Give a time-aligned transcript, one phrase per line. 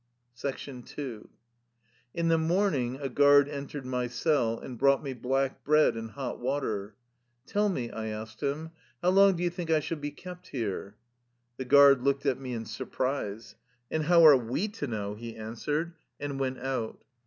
[0.43, 1.21] II
[2.15, 6.39] In the morning a guard entered my cell and brought me black bread and hot
[6.39, 6.95] water."
[7.45, 8.71] Tell me," I asked him,"
[9.03, 10.95] how long do you think I shall be kept here?"
[11.57, 13.53] The guard looked at me in surprise.
[13.91, 17.03] "And how are we to know?" he answered, and went out.